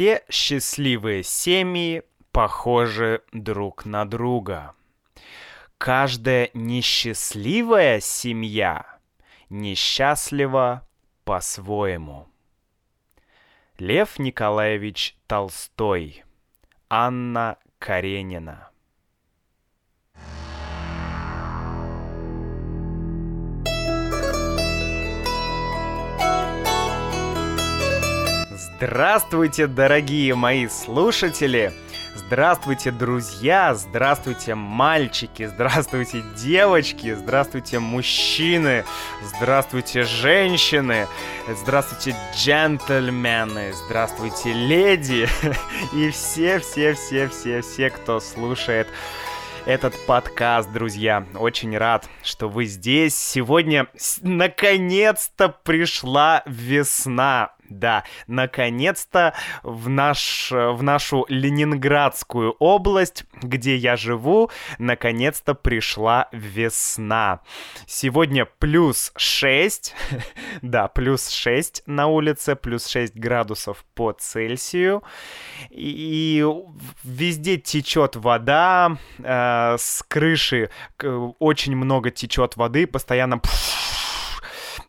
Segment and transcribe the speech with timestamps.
[0.00, 4.74] Все счастливые семьи похожи друг на друга.
[5.76, 8.98] Каждая несчастливая семья
[9.50, 10.88] несчастлива
[11.24, 12.28] по-своему.
[13.76, 16.24] Лев Николаевич Толстой.
[16.88, 18.69] Анна Каренина.
[28.82, 31.70] Здравствуйте, дорогие мои слушатели!
[32.14, 33.74] Здравствуйте, друзья!
[33.74, 35.44] Здравствуйте, мальчики!
[35.44, 37.12] Здравствуйте, девочки!
[37.12, 38.86] Здравствуйте, мужчины!
[39.22, 41.08] Здравствуйте, женщины!
[41.46, 43.74] Здравствуйте, джентльмены!
[43.84, 45.28] Здравствуйте, леди!
[45.94, 48.88] И все-все-все-все-все, кто слушает
[49.66, 51.26] этот подкаст, друзья.
[51.34, 53.14] Очень рад, что вы здесь.
[53.14, 53.88] Сегодня
[54.22, 57.52] наконец-то пришла весна.
[57.70, 67.40] Да, наконец-то в, наш, в нашу Ленинградскую область, где я живу, наконец-то пришла весна.
[67.86, 69.94] Сегодня плюс 6,
[70.62, 75.04] да, плюс 6 на улице, плюс 6 градусов по Цельсию.
[75.70, 76.44] И,
[77.04, 80.70] везде течет вода, э, с крыши
[81.38, 83.38] очень много течет воды, постоянно...
[83.38, 83.79] Пфф,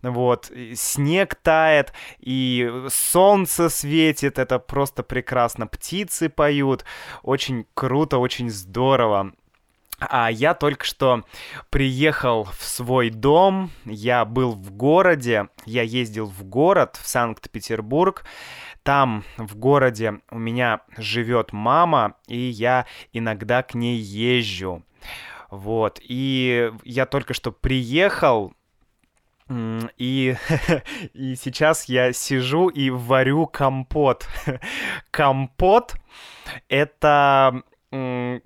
[0.02, 6.86] вот, снег тает, и солнце светит, это просто прекрасно, птицы поют,
[7.24, 9.34] очень круто, очень здорово.
[10.00, 11.24] А я только что
[11.70, 18.26] приехал в свой дом, я был в городе, я ездил в город, в Санкт-Петербург,
[18.82, 24.84] там, в городе, у меня живет мама, и я иногда к ней езжу.
[25.52, 28.54] Вот, и я только что приехал,
[29.98, 30.36] и,
[31.14, 34.28] и сейчас я сижу и варю компот.
[35.12, 35.96] компот—
[36.70, 37.64] это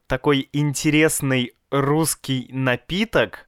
[0.08, 3.48] такой интересный русский напиток.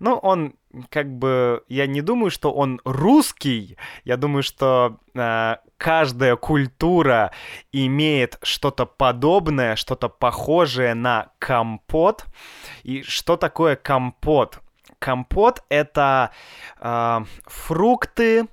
[0.00, 0.54] Ну, он
[0.90, 7.32] как бы, я не думаю, что он русский, я думаю, что э, каждая культура
[7.72, 12.26] имеет что-то подобное, что-то похожее на компот.
[12.82, 14.60] И что такое компот?
[14.98, 16.30] Компот— это
[16.80, 18.46] э, фрукты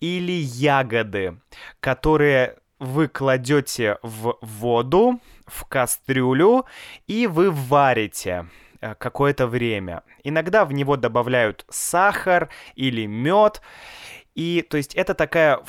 [0.00, 1.38] или ягоды,
[1.80, 6.66] которые вы кладете в воду, в кастрюлю,
[7.06, 8.48] и вы варите
[8.80, 10.02] э, какое-то время.
[10.24, 13.62] Иногда в него добавляют сахар или мед.
[14.34, 15.60] И, то есть, это такая,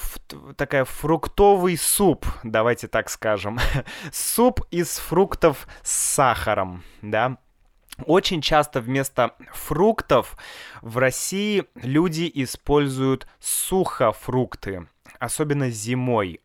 [0.57, 3.59] такая фруктовый суп, давайте так скажем.
[4.11, 7.37] суп из фруктов с сахаром, да.
[8.05, 10.37] Очень часто вместо фруктов
[10.81, 14.87] в России люди используют сухофрукты,
[15.19, 16.41] особенно зимой.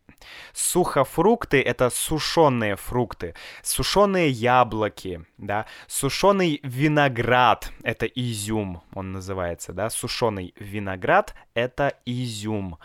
[0.53, 10.53] Сухофрукты— это сушеные фрукты, сушеные яблоки, да, сушеный виноград— это изюм, он называется, да, сушеный
[10.57, 12.79] виноград— это изюм,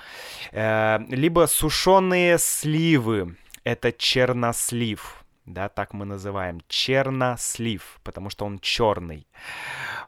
[0.52, 5.17] э, либо сушеные сливы— это чернослив,
[5.48, 9.26] да, так мы называем, чернослив, потому что он черный.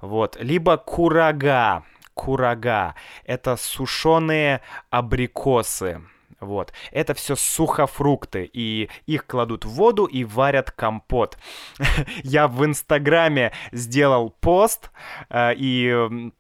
[0.01, 1.85] Вот, либо курага,
[2.15, 6.03] курага, это сушеные абрикосы,
[6.41, 6.73] вот.
[6.91, 11.39] Это все сухофрукты, и их кладут в воду и варят компот.
[12.23, 14.91] Я в Инстаграме сделал пост,
[15.29, 16.33] э, и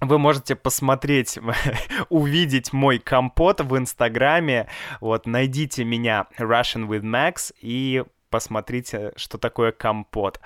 [0.00, 1.38] вы можете посмотреть,
[2.08, 4.68] увидеть мой компот в Инстаграме.
[5.00, 10.40] Вот, найдите меня Russian with Max и посмотрите, что такое компот.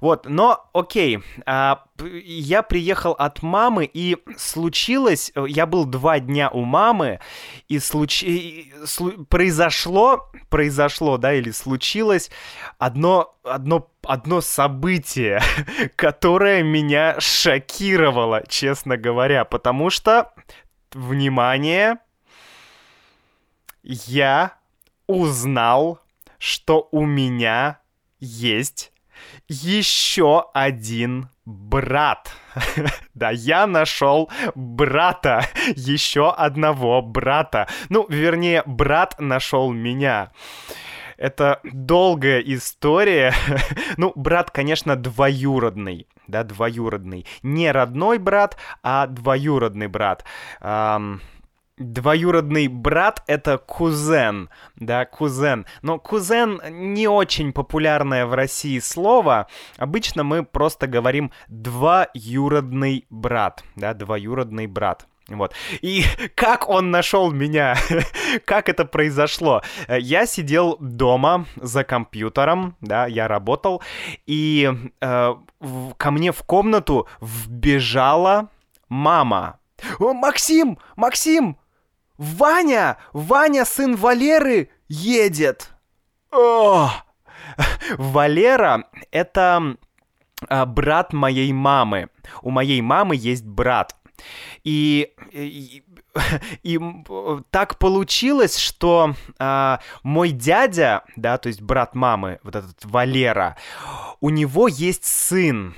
[0.00, 1.84] Вот, но окей, а,
[2.24, 7.20] я приехал от мамы, и случилось, я был два дня у мамы,
[7.68, 12.30] и случи, слу, произошло, произошло, да, или случилось
[12.78, 15.40] одно, одно, одно событие,
[15.96, 20.34] которое меня шокировало, честно говоря, потому что,
[20.92, 21.98] внимание,
[23.84, 24.54] я
[25.06, 26.01] узнал
[26.42, 27.78] что у меня
[28.18, 28.92] есть
[29.46, 32.32] еще один брат.
[33.14, 35.46] да, я нашел брата,
[35.76, 37.68] еще одного брата.
[37.90, 40.32] Ну, вернее, брат нашел меня.
[41.16, 43.32] Это долгая история.
[43.96, 46.08] ну, брат, конечно, двоюродный.
[46.26, 47.24] Да, двоюродный.
[47.44, 50.24] Не родной брат, а двоюродный брат.
[50.60, 51.20] Эм,
[51.78, 55.64] Двоюродный брат— это кузен, да, кузен.
[55.80, 59.46] Но кузен не очень популярное в России слово.
[59.78, 65.06] Обычно мы просто говорим двоюродный брат, да, двоюродный брат.
[65.28, 65.54] Вот.
[65.80, 66.04] И
[66.34, 67.74] как он нашел меня?
[68.44, 69.62] как это произошло?
[69.88, 73.82] Я сидел дома за компьютером, да, я работал,
[74.26, 74.70] и
[75.00, 75.34] э,
[75.96, 78.48] ко мне в комнату вбежала
[78.90, 79.58] мама.
[79.98, 80.78] О, Максим!
[80.96, 81.56] Максим!
[82.16, 82.98] Ваня!
[83.12, 85.70] Ваня, сын Валеры, едет!
[86.30, 86.90] О!
[87.96, 89.76] Валера— это
[90.48, 92.08] э, брат моей мамы.
[92.42, 93.96] У моей мамы есть брат.
[94.64, 95.82] И, и,
[96.62, 96.80] и
[97.50, 103.56] так получилось, что а, мой дядя, да, то есть брат мамы, вот этот Валера,
[104.20, 105.74] у него есть сын.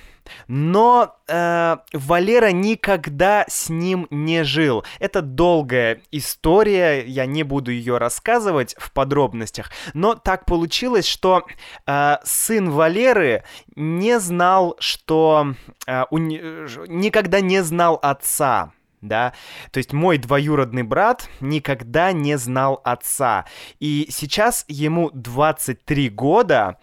[0.48, 4.84] Но э, Валера никогда с ним не жил.
[4.98, 9.70] Это долгая история, я не буду ее рассказывать в подробностях.
[9.92, 11.46] Но так получилось, что
[11.86, 13.44] э, сын Валеры
[13.76, 15.54] не знал, что
[15.86, 18.72] э, у, никогда не знал отца
[19.08, 19.32] да,
[19.70, 23.44] то есть мой двоюродный брат никогда не знал отца,
[23.80, 26.78] и сейчас ему 23 года,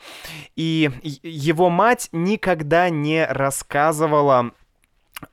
[0.55, 0.89] и
[1.23, 4.51] его мать никогда не рассказывала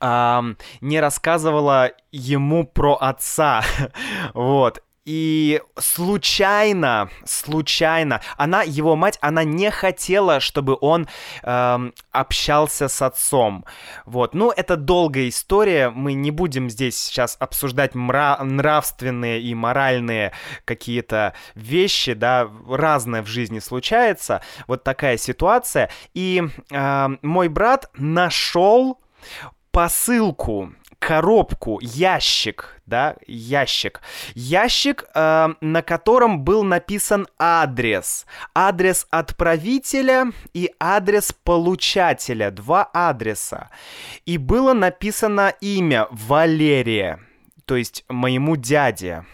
[0.01, 3.63] не рассказывала ему про отца,
[4.35, 11.07] вот, и случайно, случайно, она, его мать, она не хотела, чтобы он
[11.41, 13.65] эм, общался с отцом.
[14.05, 20.31] Вот, ну, это долгая история, мы не будем здесь сейчас обсуждать мра- нравственные и моральные
[20.63, 25.89] какие-то вещи, да, разное в жизни случается, вот такая ситуация.
[26.13, 28.99] И э, мой брат нашел
[29.71, 34.01] посылку коробку, ящик, да, ящик.
[34.35, 38.25] Ящик, э, на котором был написан адрес.
[38.53, 42.51] Адрес отправителя и адрес получателя.
[42.51, 43.69] Два адреса.
[44.25, 47.19] И было написано имя Валерия,
[47.65, 49.25] то есть моему дяде.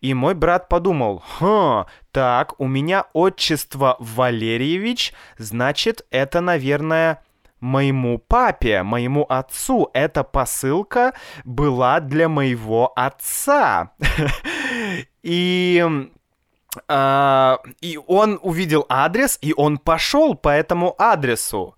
[0.00, 7.22] И мой брат подумал, «Хм, так, у меня отчество Валерьевич, значит, это, наверное,
[7.64, 9.90] моему папе, моему отцу.
[9.94, 11.14] Эта посылка
[11.44, 13.90] была для моего отца.
[15.22, 16.10] И
[16.88, 21.76] Uh, и он увидел адрес, и он пошел по этому адресу.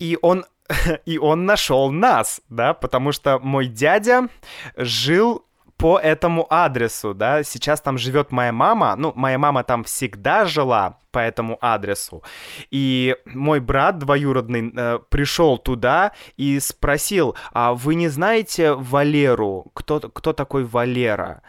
[0.00, 0.44] И он,
[1.06, 4.26] и он нашел нас, да, потому что мой дядя
[4.74, 5.46] жил
[5.82, 10.98] по этому адресу, да, сейчас там живет моя мама, ну, моя мама там всегда жила
[11.10, 12.22] по этому адресу,
[12.70, 19.98] и мой брат двоюродный э, пришел туда и спросил, а вы не знаете Валеру, кто,
[19.98, 21.42] кто такой Валера?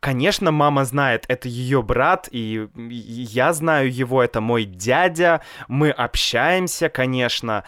[0.00, 6.88] Конечно, мама знает, это ее брат, и я знаю его, это мой дядя, мы общаемся,
[6.88, 7.64] конечно.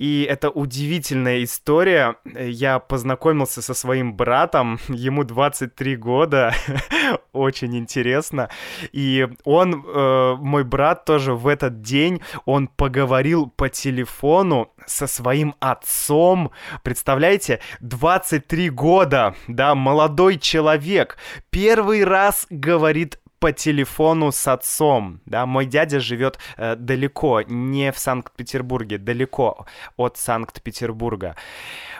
[0.00, 2.16] И это удивительная история.
[2.24, 6.54] Я познакомился со своим братом, ему 23 года,
[7.34, 8.48] очень интересно.
[8.92, 15.54] И он, э, мой брат тоже в этот день, он поговорил по телефону со своим
[15.60, 16.50] отцом.
[16.82, 21.18] Представляете, 23 года, да, молодой человек,
[21.50, 27.98] первый раз говорит по телефону с отцом, да, мой дядя живет э, далеко, не в
[27.98, 29.66] Санкт-Петербурге, далеко
[29.96, 31.36] от Санкт-Петербурга.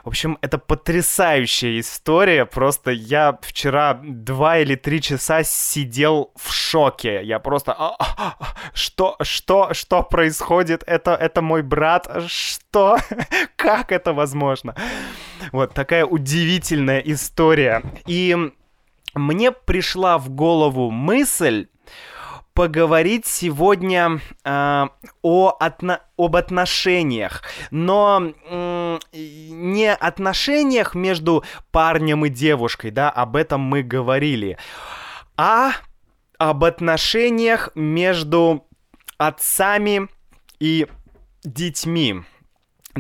[0.05, 7.23] В общем, это потрясающая история, просто я вчера два или три часа сидел в шоке,
[7.25, 12.99] я просто, «А, а, а, что, что, что происходит, это, это мой брат, что,
[13.57, 14.75] как это возможно?
[15.53, 17.83] Вот такая удивительная история.
[18.07, 18.37] И
[19.15, 21.69] мне пришла в голову мысль
[22.55, 24.89] поговорить сегодня э,
[25.23, 33.61] о отно об отношениях, но э, не отношениях между парнем и девушкой, да, об этом
[33.61, 34.59] мы говорили,
[35.37, 35.73] а
[36.39, 38.67] об отношениях между
[39.17, 40.09] отцами
[40.59, 40.87] и
[41.45, 42.23] детьми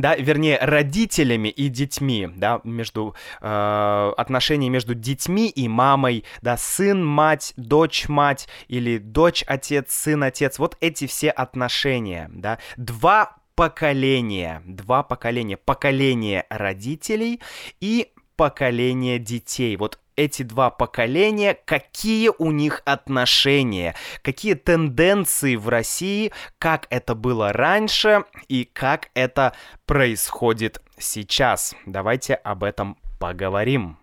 [0.00, 7.04] да, вернее, родителями и детьми, да, между э, отношения между детьми и мамой, да, сын,
[7.04, 14.62] мать, дочь, мать или дочь, отец, сын, отец, вот эти все отношения, да, два поколения,
[14.64, 17.40] два поколения, поколение родителей
[17.80, 26.32] и поколение детей, вот эти два поколения, какие у них отношения, какие тенденции в России,
[26.58, 29.54] как это было раньше и как это
[29.86, 31.74] происходит сейчас.
[31.86, 33.99] Давайте об этом поговорим.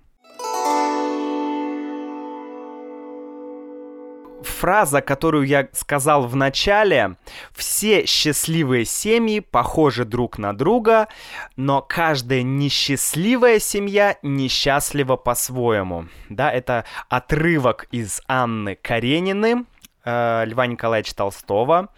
[4.58, 7.16] Фраза, которую я сказал в начале,
[7.54, 11.08] все счастливые семьи похожи друг на друга,
[11.56, 16.08] но каждая несчастливая семья несчастлива по-своему.
[16.30, 19.66] Да, это отрывок из Анны Каренины,
[20.04, 21.90] э, Льва Николаевича Толстого.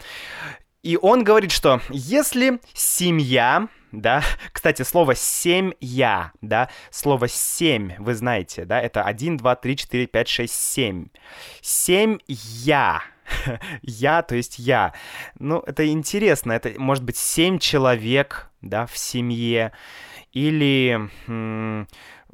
[0.83, 4.23] И он говорит, что если семья да.
[4.51, 10.27] Кстати, слово «семья», да, слово «семь», вы знаете, да, это 1, 2, 3, 4, 5,
[10.27, 11.07] 6, 7.
[11.61, 13.01] Семь-я.
[13.81, 14.93] Я, то есть я.
[15.37, 19.71] Ну, это интересно, это может быть семь человек, да, в семье,
[20.33, 21.87] или...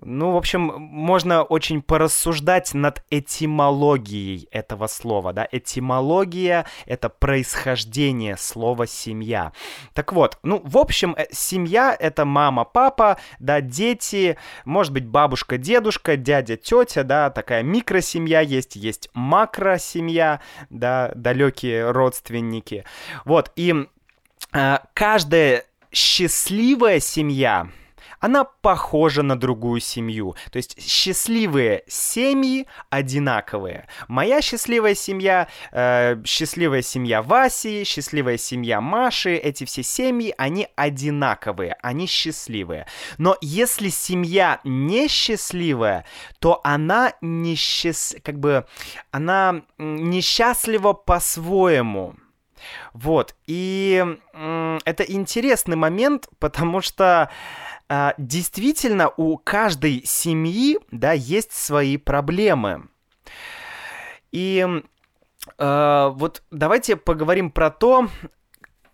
[0.07, 5.47] Ну, в общем, можно очень порассуждать над этимологией этого слова, да.
[5.51, 9.51] Этимология— это происхождение слова «семья».
[9.95, 15.57] Так вот, ну, в общем, э, семья— это мама, папа, да, дети, может быть, бабушка,
[15.57, 22.85] дедушка, дядя, тетя, да, такая микросемья есть, есть макросемья, да, далекие родственники.
[23.25, 23.73] Вот, и
[24.53, 27.69] э, каждая счастливая семья—
[28.19, 30.35] она похожа на другую семью.
[30.51, 33.87] То есть счастливые семьи одинаковые.
[34.07, 41.77] Моя счастливая семья, э, счастливая семья Васи, счастливая семья Маши, эти все семьи, они одинаковые,
[41.81, 42.87] они счастливые.
[43.17, 46.05] Но если семья несчастливая,
[46.39, 48.21] то она несчаст...
[48.21, 48.65] как бы
[49.11, 52.15] она несчастлива по-своему.
[52.93, 54.03] Вот, и
[54.33, 57.29] это интересный момент, потому что
[58.17, 62.87] действительно у каждой семьи, да, есть свои проблемы.
[64.31, 64.65] И
[65.57, 68.09] э, вот давайте поговорим про то,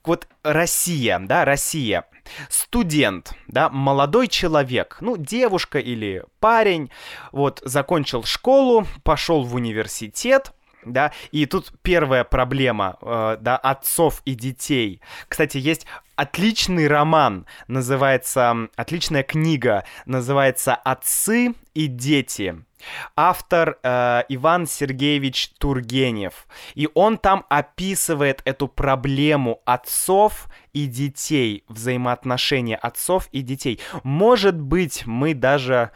[0.03, 2.05] вот Россия, да, Россия.
[2.49, 6.91] Студент, да, молодой человек, ну, девушка или парень,
[7.31, 10.53] вот, закончил школу, пошел в университет,
[10.85, 15.01] да, и тут первая проблема, э, да, отцов и детей.
[15.27, 15.85] Кстати, есть
[16.15, 22.63] отличный роман, называется, отличная книга, называется «Отцы и дети».
[23.15, 26.47] Автор э, Иван Сергеевич Тургенев.
[26.73, 33.79] И он там описывает эту проблему отцов и детей, взаимоотношения отцов и детей.
[34.03, 35.91] Может быть, мы даже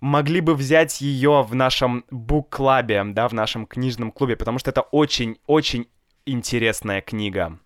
[0.00, 4.80] могли бы взять ее в нашем бук-клабе, да, в нашем книжном клубе, потому что это
[4.80, 5.88] очень-очень
[6.26, 7.58] интересная книга.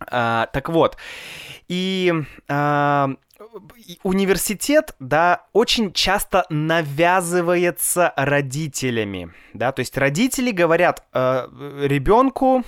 [0.00, 0.96] А, так вот,
[1.68, 2.12] и
[2.48, 3.10] а,
[4.02, 11.48] университет, да, очень часто навязывается родителями, да, то есть родители говорят э,
[11.82, 12.64] ребенку,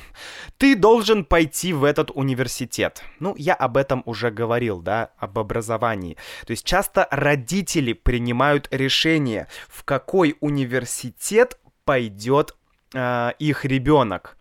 [0.59, 3.03] ты должен пойти в этот университет.
[3.21, 6.17] Ну, я об этом уже говорил, да, об образовании.
[6.47, 12.57] То есть часто родители принимают решение, в какой университет пойдет
[12.95, 14.37] э, их ребенок.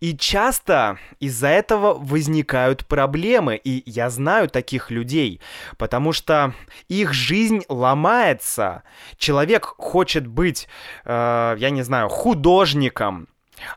[0.00, 5.40] И часто из-за этого возникают проблемы, и я знаю таких людей,
[5.76, 6.54] потому что
[6.88, 8.84] их жизнь ломается.
[9.16, 10.68] Человек хочет быть,
[11.04, 13.28] э, я не знаю, художником,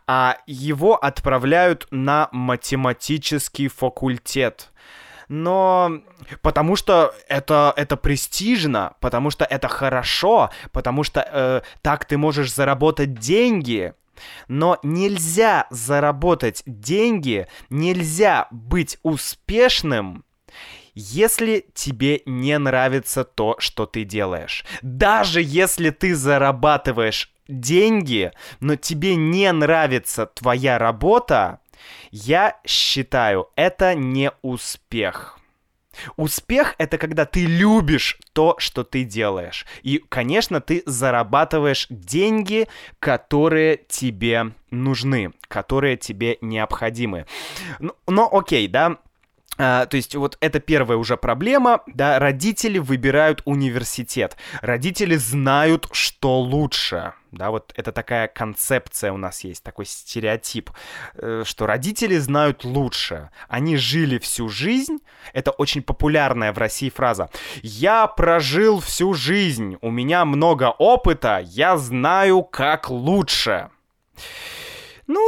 [0.06, 4.72] а его отправляют на математический факультет
[5.34, 6.02] но
[6.42, 12.54] потому что это, это престижно, потому что это хорошо, потому что э, так ты можешь
[12.54, 13.94] заработать деньги.
[14.48, 20.26] Но нельзя заработать деньги, нельзя быть успешным,
[20.94, 24.66] если тебе не нравится то, что ты делаешь.
[24.82, 31.60] Даже если ты зарабатываешь деньги, но тебе не нравится твоя работа,
[32.12, 35.41] я считаю, это не успех.
[36.16, 39.66] Успех— это когда ты любишь то, что ты делаешь.
[39.84, 42.68] И, конечно, ты зарабатываешь деньги,
[43.00, 47.26] которые тебе нужны, которые тебе необходимы.
[47.80, 48.98] Но, но окей, да,
[49.64, 56.40] а, то есть вот это первая уже проблема, да, родители выбирают университет, родители знают, что
[56.40, 60.72] лучше, да, вот это такая концепция у нас есть, такой стереотип,
[61.14, 64.98] э, что родители знают лучше, они жили всю жизнь,
[65.32, 67.30] это очень популярная в России фраза,
[67.62, 73.70] я прожил всю жизнь, у меня много опыта, я знаю, как лучше.
[75.06, 75.22] Ну,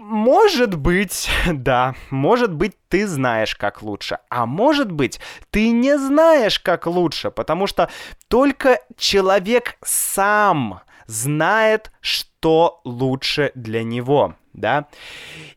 [0.00, 6.58] может быть, да, может быть, ты знаешь, как лучше, а может быть, ты не знаешь,
[6.58, 7.90] как лучше, потому что
[8.28, 14.86] только человек сам знает, что лучше для него, да.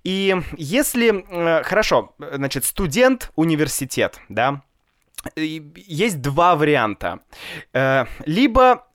[0.03, 4.62] И если, э, хорошо, значит, студент, университет, да,
[5.38, 7.19] есть два варианта.
[7.71, 8.88] Э, либо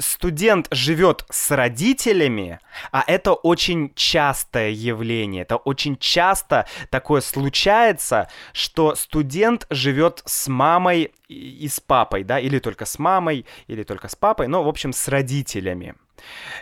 [0.00, 2.58] студент живет с родителями,
[2.90, 11.12] а это очень частое явление, это очень часто такое случается, что студент живет с мамой
[11.28, 14.92] и с папой, да, или только с мамой, или только с папой, но, в общем,
[14.92, 15.94] с родителями.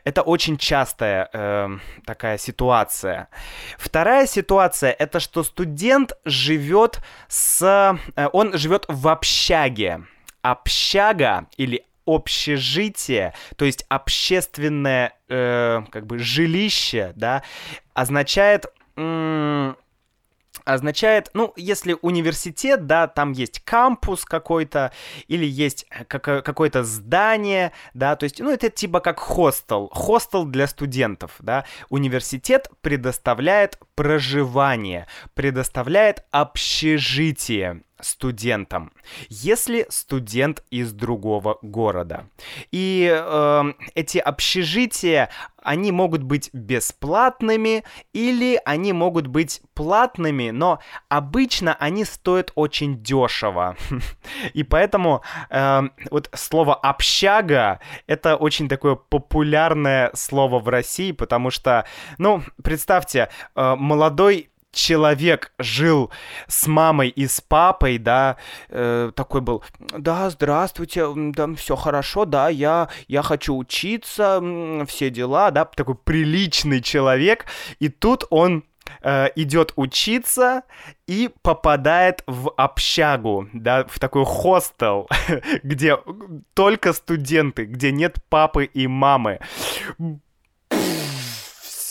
[0.05, 3.29] Это очень частая э, такая ситуация.
[3.77, 10.05] Вторая ситуация это что студент живет с, э, он живет в общаге.
[10.43, 17.43] Общага или общежитие, то есть общественное э, как бы жилище, да,
[17.95, 18.67] означает
[20.65, 24.93] означает, ну, если университет, да, там есть кампус какой-то,
[25.27, 31.37] или есть какое-то здание, да, то есть, ну, это типа как хостел, хостел для студентов,
[31.39, 38.93] да, университет предоставляет проживание, предоставляет общежитие, студентам,
[39.29, 42.27] если студент из другого города.
[42.71, 45.31] И э, эти общежития,
[45.63, 50.79] они могут быть бесплатными или они могут быть платными, но
[51.09, 53.77] обычно они стоят очень дешево.
[54.55, 61.85] И поэтому э, вот слово общага это очень такое популярное слово в России, потому что,
[62.19, 66.11] ну, представьте, э, молодой человек жил
[66.47, 68.37] с мамой и с папой, да,
[68.69, 69.63] э, такой был,
[69.97, 74.43] да, здравствуйте, да, все хорошо, да, я, я хочу учиться,
[74.87, 77.47] все дела, да, такой приличный человек,
[77.79, 78.65] и тут он
[79.03, 80.63] э, идет учиться
[81.07, 85.09] и попадает в общагу, да, в такой хостел,
[85.63, 85.99] где
[86.55, 89.41] только студенты, где нет папы и мамы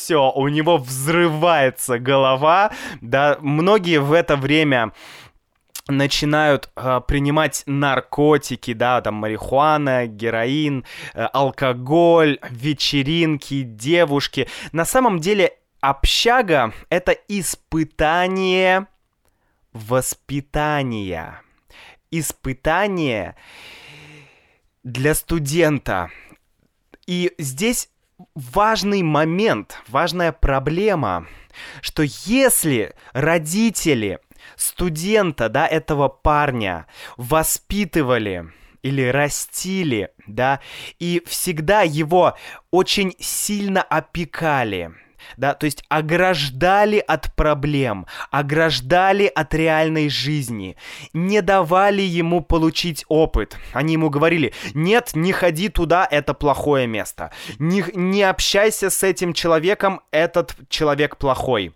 [0.08, 2.72] все, у него взрывается голова,
[3.02, 4.94] да, многие в это время
[5.90, 14.48] начинают э, принимать наркотики, да, там марихуана, героин, э, алкоголь, вечеринки, девушки.
[14.72, 18.88] На самом деле общага— это испытание
[19.74, 21.42] воспитания.
[22.12, 23.36] Испытание
[24.86, 26.12] для студента.
[27.08, 27.90] И здесь
[28.36, 31.28] важный момент, важная проблема,
[31.82, 34.20] что если родители
[34.56, 36.88] студента, да, этого парня
[37.18, 40.62] воспитывали или растили, да,
[41.00, 42.36] и всегда его
[42.72, 44.92] очень сильно опекали,
[45.36, 50.78] да, то есть ограждали от проблем, ограждали от реальной жизни,
[51.14, 53.58] не давали ему получить опыт.
[53.74, 59.34] Они ему говорили, нет, не ходи туда, это плохое место, не, не общайся с этим
[59.34, 61.74] человеком, этот человек плохой.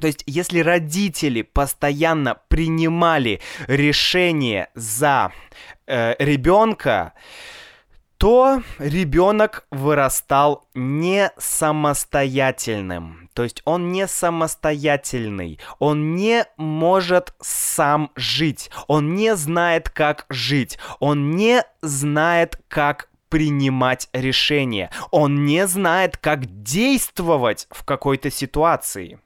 [0.00, 5.30] То есть, если родители постоянно принимали решение за
[5.86, 7.12] э, ребенка,
[8.22, 13.28] то ребенок вырастал не самостоятельным.
[13.34, 20.78] То есть он не самостоятельный, он не может сам жить, он не знает, как жить,
[21.00, 29.18] он не знает, как принимать решения, он не знает, как действовать в какой-то ситуации.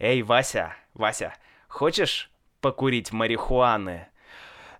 [0.00, 1.32] Эй, Вася, Вася,
[1.68, 2.28] хочешь
[2.60, 4.09] покурить марихуаны?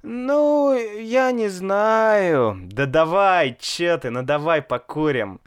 [0.03, 2.59] «Ну, я не знаю».
[2.63, 5.41] «Да давай, че ты, ну давай покурим».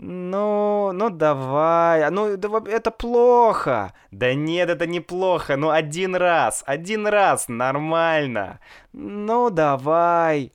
[0.00, 3.92] «Ну, ну давай, а, ну это плохо».
[4.12, 8.60] «Да нет, это неплохо, ну один раз, один раз, нормально».
[8.92, 10.52] «Ну давай».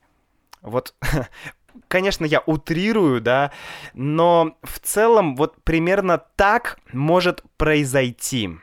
[0.62, 0.94] Вот,
[1.88, 3.52] конечно, я утрирую, да,
[3.92, 8.58] но в целом вот примерно так может произойти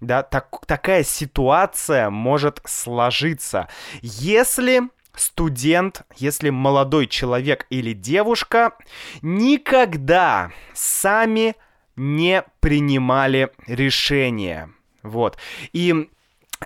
[0.00, 3.68] да, так, такая ситуация может сложиться,
[4.02, 4.82] если
[5.14, 8.74] студент, если молодой человек или девушка
[9.22, 11.54] никогда сами
[11.96, 14.70] не принимали решения.
[15.02, 15.38] Вот.
[15.72, 16.10] И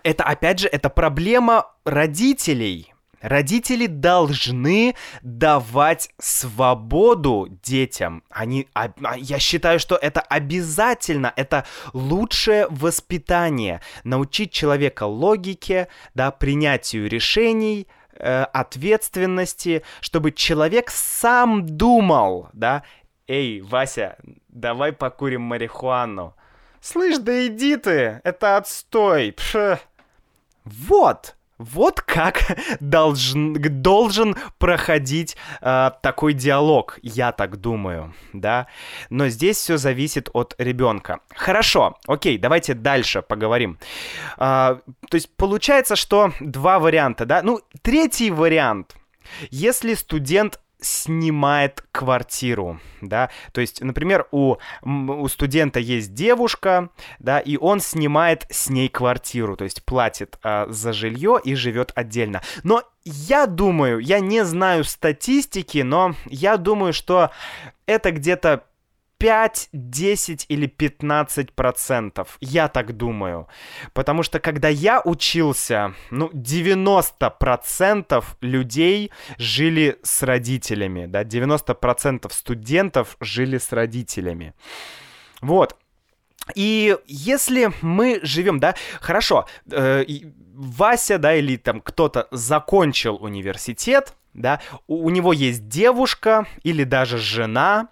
[0.02, 8.22] это, опять же, это проблема родителей, Родители должны давать свободу детям.
[8.30, 13.80] Они, а, я считаю, что это обязательно, это лучшее воспитание.
[14.04, 22.84] Научить человека логике, да, принятию решений, э, ответственности, чтобы человек сам думал, да.
[23.26, 24.16] Эй, Вася,
[24.48, 26.34] давай покурим марихуану.
[26.80, 29.32] Слышь, да иди ты, это отстой.
[29.32, 29.80] Пш.
[30.64, 38.66] Вот, вот как должен, должен проходить э, такой диалог, я так думаю, да.
[39.10, 41.20] Но здесь все зависит от ребенка.
[41.34, 43.78] Хорошо, окей, давайте дальше поговорим.
[44.36, 44.78] Э,
[45.10, 47.42] то есть получается, что два варианта, да.
[47.42, 48.94] Ну, третий вариант.
[49.50, 57.56] Если студент снимает квартиру, да, то есть, например, у, у студента есть девушка, да, и
[57.56, 62.42] он снимает с ней квартиру, то есть платит э, за жилье и живет отдельно.
[62.62, 67.30] Но я думаю, я не знаю статистики, но я думаю, что
[67.86, 68.64] это где-то
[69.18, 72.38] 5, 10 или 15 процентов.
[72.40, 73.48] Я так думаю.
[73.92, 82.32] Потому что когда я учился, ну, 90 процентов людей жили с родителями, да, 90 процентов
[82.32, 84.54] студентов жили с родителями.
[85.40, 85.76] Вот.
[86.54, 90.04] И если мы живем, да, хорошо, э,
[90.54, 97.18] Вася, да, или там кто-то закончил университет, да, у, у него есть девушка или даже
[97.18, 97.88] жена,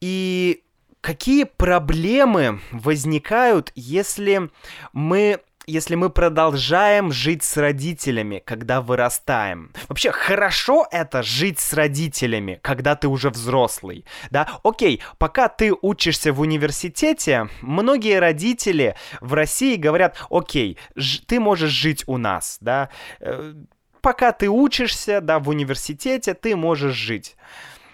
[0.00, 0.62] и
[1.00, 4.50] какие проблемы возникают, если
[4.92, 9.70] мы если мы продолжаем жить с родителями, когда вырастаем.
[9.88, 14.48] Вообще, хорошо это жить с родителями, когда ты уже взрослый, да?
[14.64, 20.78] Окей, пока ты учишься в университете, многие родители в России говорят, окей,
[21.26, 22.88] ты можешь жить у нас, да?
[23.20, 23.52] Э,
[24.00, 27.36] пока ты учишься, да, в университете, ты можешь жить.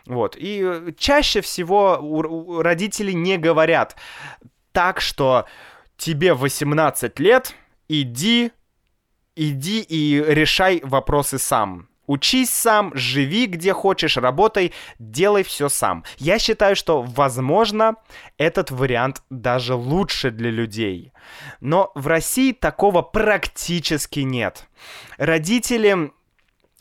[0.06, 0.36] Вот.
[0.36, 3.96] И э, чаще всего родители не говорят
[4.72, 5.46] так, что
[5.96, 7.54] тебе 18 лет,
[7.88, 8.52] иди,
[9.36, 11.88] иди и решай вопросы сам.
[12.06, 16.04] Учись сам, живи где хочешь, работай, делай все сам.
[16.18, 17.94] Я считаю, что, возможно,
[18.36, 21.12] этот вариант даже лучше для людей.
[21.60, 24.68] Но в России такого практически нет.
[25.16, 26.12] Родители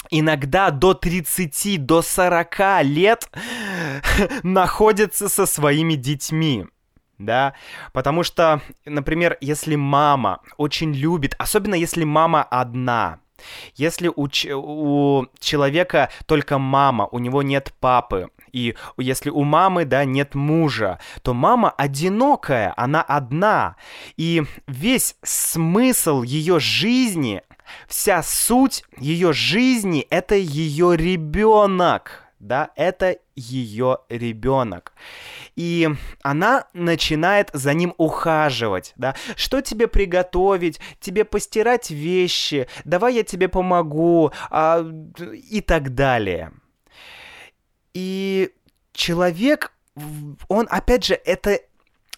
[0.09, 3.29] иногда до 30, до 40 лет
[4.43, 6.65] находятся со своими детьми
[7.19, 7.53] да,
[7.93, 13.19] потому что, например, если мама очень любит, особенно если мама одна,
[13.75, 20.05] если у, у человека только мама, у него нет папы, и если у мамы, да,
[20.05, 23.75] нет мужа, то мама одинокая, она одна.
[24.15, 27.41] И весь смысл ее жизни
[27.87, 34.93] Вся суть ее жизни— это ее ребенок, да, это ее ребенок.
[35.55, 35.89] И
[36.21, 39.15] она начинает за ним ухаживать, да.
[39.35, 44.85] Что тебе приготовить, тебе постирать вещи, давай я тебе помогу, а,
[45.33, 46.51] и так далее.
[47.93, 48.51] И
[48.91, 49.71] человек,
[50.47, 51.59] он, опять же, это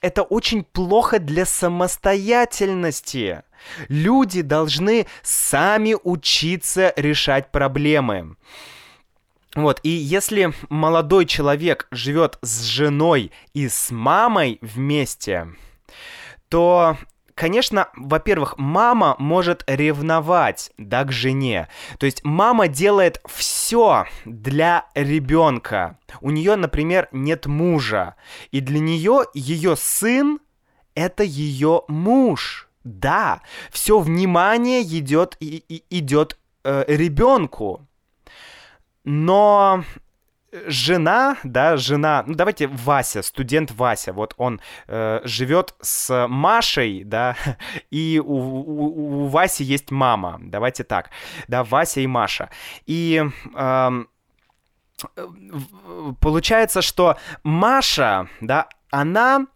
[0.05, 3.41] это очень плохо для самостоятельности.
[3.89, 8.35] Люди должны сами учиться решать проблемы.
[9.55, 15.47] Вот, и если молодой человек живет с женой и с мамой вместе,
[16.49, 16.97] то
[17.35, 21.67] конечно, во-первых, мама может ревновать, да, к жене.
[21.99, 25.99] То есть мама делает все для ребенка.
[26.21, 28.15] У нее, например, нет мужа.
[28.51, 30.39] И для нее ее сын
[30.95, 32.69] это ее муж.
[32.83, 37.87] Да, все внимание идет, и, и, идет э, ребенку.
[39.03, 39.83] Но
[40.67, 47.35] жена, да, жена, ну давайте Вася, студент Вася, вот он э, живет с Машей, да,
[47.91, 51.09] и у, у, у Васи есть мама, давайте так,
[51.47, 52.49] да, Вася и Маша.
[52.85, 53.23] И
[53.55, 54.03] э,
[56.19, 59.47] получается, что Маша, да, она,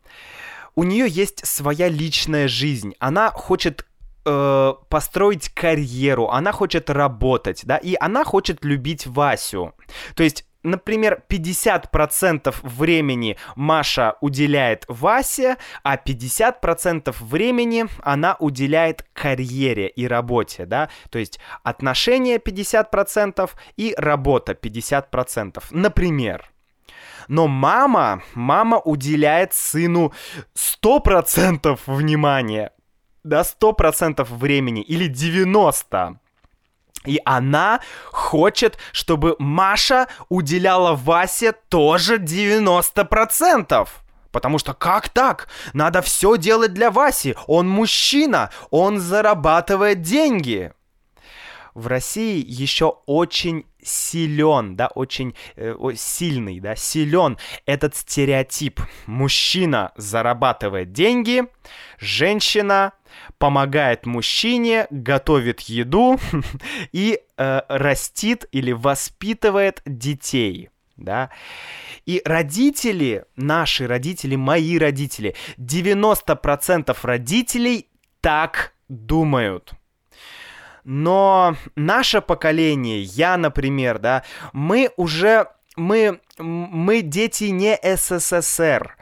[0.75, 3.85] у нее есть своя личная жизнь, она хочет
[4.25, 9.73] э, построить карьеру, она хочет работать, да, и она хочет любить Васю.
[10.15, 20.07] То есть например, 50% времени Маша уделяет Васе, а 50% времени она уделяет карьере и
[20.07, 26.49] работе, да, то есть отношения 50% и работа 50%, например.
[27.27, 30.11] Но мама, мама уделяет сыну
[30.55, 32.71] 100% внимания,
[33.23, 36.17] да, 100% времени или 90%.
[37.05, 37.79] И она
[38.11, 43.87] хочет, чтобы Маша уделяла Васе тоже 90%.
[44.31, 45.47] Потому что как так?
[45.73, 47.35] Надо все делать для Васи.
[47.47, 50.71] Он мужчина, он зарабатывает деньги.
[51.73, 58.81] В России еще очень силен, да, очень э, сильный, да, силен этот стереотип.
[59.05, 61.45] Мужчина зарабатывает деньги,
[61.97, 62.93] женщина
[63.39, 66.19] помогает мужчине, готовит еду
[66.91, 71.29] и э, растит или воспитывает детей, да.
[72.05, 77.87] И родители, наши родители, мои родители, 90% родителей
[78.21, 79.73] так думают.
[80.83, 84.23] Но наше поколение, я, например, да,
[84.53, 88.97] мы уже, мы, мы дети не СССР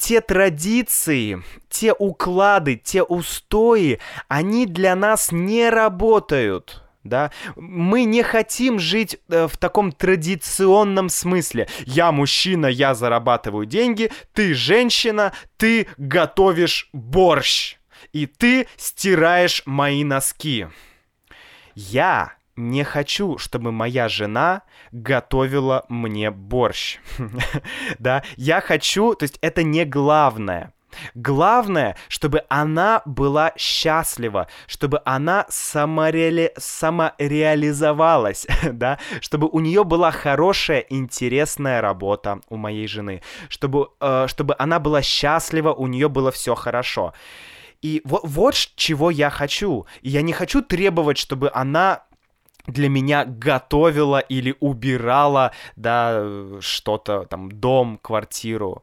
[0.00, 8.78] те традиции, те уклады, те устои, они для нас не работают да, мы не хотим
[8.78, 11.66] жить э, в таком традиционном смысле.
[11.86, 17.78] Я мужчина, я зарабатываю деньги, ты женщина, ты готовишь борщ,
[18.12, 20.66] и ты стираешь мои носки.
[21.74, 26.98] Я не хочу, чтобы моя жена готовила мне борщ.
[27.98, 30.72] да, я хочу, то есть это не главное.
[31.14, 36.52] Главное, чтобы она была счастлива, чтобы она самореали...
[36.56, 44.56] самореализовалась, да, чтобы у нее была хорошая, интересная работа у моей жены, чтобы, э, чтобы
[44.58, 47.14] она была счастлива, у нее было все хорошо.
[47.82, 49.86] И вот, вот чего я хочу.
[50.02, 52.02] И я не хочу требовать, чтобы она
[52.66, 56.24] для меня готовила или убирала, да,
[56.60, 58.82] что-то там, дом, квартиру.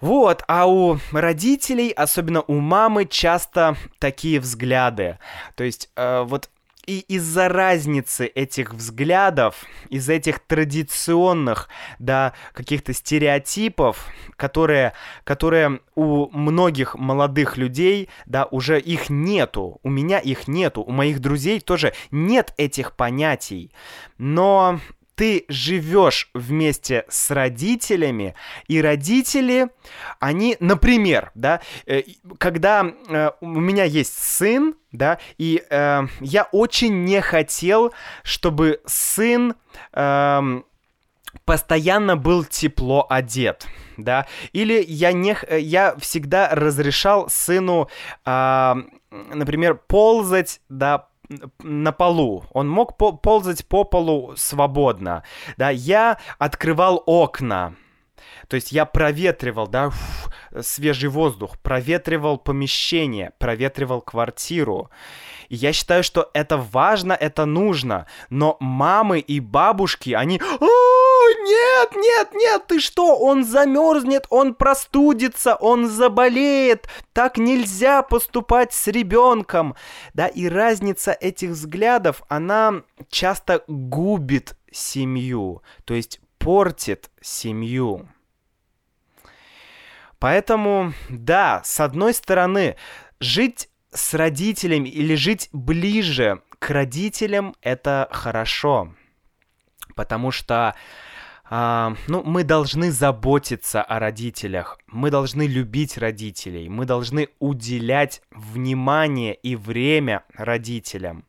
[0.00, 5.18] Вот, а у родителей, особенно у мамы, часто такие взгляды.
[5.56, 6.48] То есть, э, вот
[6.86, 14.92] и из-за разницы этих взглядов, из этих традиционных, да, каких-то стереотипов, которые,
[15.24, 21.20] которые у многих молодых людей, да, уже их нету, у меня их нету, у моих
[21.20, 23.72] друзей тоже нет этих понятий.
[24.18, 24.80] Но
[25.20, 28.34] ты живешь вместе с родителями,
[28.68, 29.68] и родители,
[30.18, 32.04] они, например, да, э,
[32.38, 39.56] когда э, у меня есть сын, да, и э, я очень не хотел, чтобы сын
[39.92, 40.62] э,
[41.44, 43.66] постоянно был тепло одет,
[43.98, 47.90] да, или я не, я всегда разрешал сыну,
[48.24, 48.74] э,
[49.10, 51.09] например, ползать, да,
[51.62, 52.44] на полу.
[52.52, 55.22] Он мог по ползать по полу свободно.
[55.56, 57.74] Да, я открывал окна.
[58.48, 64.90] То есть я проветривал, да, фу, свежий воздух, проветривал помещение, проветривал квартиру.
[65.48, 68.06] И я считаю, что это важно, это нужно.
[68.28, 70.40] Но мамы и бабушки, они...
[71.38, 73.16] нет, нет, нет, ты что?
[73.16, 76.88] Он замерзнет, он простудится, он заболеет.
[77.12, 79.74] Так нельзя поступать с ребенком.
[80.14, 88.08] Да, и разница этих взглядов, она часто губит семью, то есть портит семью.
[90.18, 92.76] Поэтому, да, с одной стороны,
[93.20, 98.94] жить с родителями или жить ближе к родителям это хорошо,
[99.96, 100.74] потому что
[101.50, 109.34] Uh, ну, мы должны заботиться о родителях, мы должны любить родителей, мы должны уделять внимание
[109.34, 111.24] и время родителям.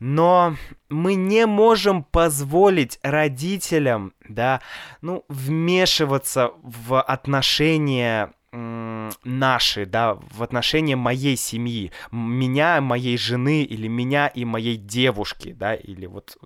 [0.00, 0.56] Но
[0.90, 4.60] мы не можем позволить родителям, да,
[5.00, 14.28] ну, вмешиваться в отношения наши, да, в отношении моей семьи, меня, моей жены или меня
[14.28, 16.36] и моей девушки, да, или вот,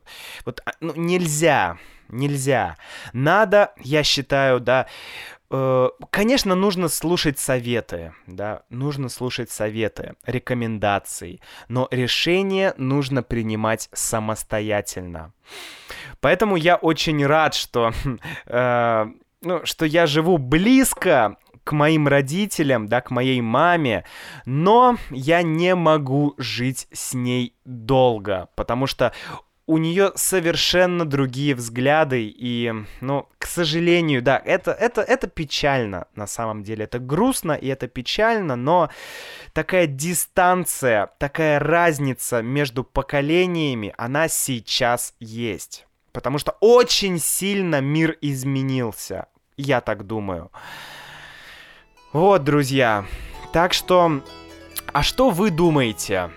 [0.45, 1.79] вот а, ну, нельзя,
[2.11, 2.77] нельзя.
[3.13, 4.87] Надо, я считаю, да,
[5.51, 15.33] э, конечно, нужно слушать советы, да, нужно слушать советы, рекомендации, но решение нужно принимать самостоятельно.
[16.21, 17.93] Поэтому я очень рад, что,
[18.47, 19.07] э,
[19.43, 24.05] ну, что я живу близко к моим родителям, да, к моей маме,
[24.45, 29.13] но я не могу жить с ней долго, потому что
[29.71, 36.27] у нее совершенно другие взгляды, и, ну, к сожалению, да, это, это, это печально, на
[36.27, 38.91] самом деле, это грустно и это печально, но
[39.53, 45.87] такая дистанция, такая разница между поколениями, она сейчас есть.
[46.11, 50.51] Потому что очень сильно мир изменился, я так думаю.
[52.13, 53.05] Вот, друзья.
[53.53, 54.21] Так что,
[54.93, 56.31] а что вы думаете?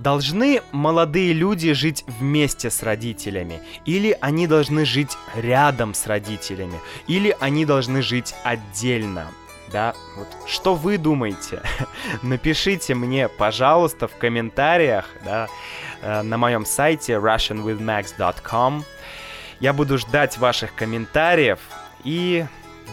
[0.00, 3.60] Должны молодые люди жить вместе с родителями?
[3.84, 6.80] Или они должны жить рядом с родителями?
[7.06, 9.30] Или они должны жить отдельно?
[9.70, 11.60] Да, вот что вы думаете?
[12.22, 15.48] Напишите мне, пожалуйста, в комментариях, да,
[16.00, 18.84] э, на моем сайте russianwithmax.com.
[19.60, 21.58] Я буду ждать ваших комментариев
[22.04, 22.46] и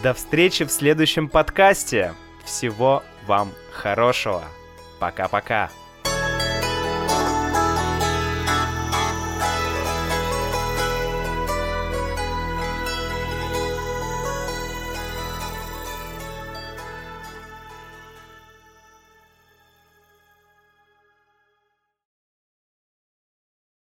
[0.03, 2.13] до встречи в следующем подкасте.
[2.43, 4.43] Всего вам хорошего.
[4.99, 5.69] Пока-пока.